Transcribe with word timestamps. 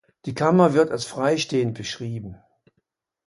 Die 0.25 0.33
Kammer 0.33 0.73
wird 0.73 0.89
als 0.89 1.05
freistehend 1.05 1.77
beschrieben. 1.77 2.41